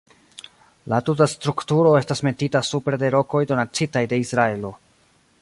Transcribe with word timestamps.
La 0.93 1.01
tuta 1.09 1.27
strukturo 1.33 1.91
estas 1.99 2.25
metita 2.29 2.63
supre 2.71 3.01
de 3.05 3.13
rokoj 3.17 3.43
donacitaj 3.53 4.05
de 4.15 4.21
Israelo. 4.25 4.75